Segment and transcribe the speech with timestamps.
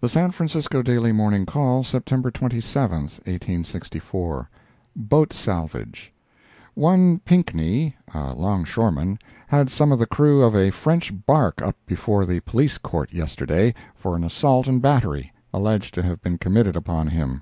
[0.00, 4.50] The San Francisco Daily Morning Call, September 27, 1864
[4.94, 6.12] BOAT SALVAGE
[6.74, 12.26] One Pinkney, a 'longshoreman, had some of the crew of a French bark up before
[12.26, 17.06] the Police Court, yesterday, for an assault and battery, alleged to have been committed upon
[17.06, 17.40] him.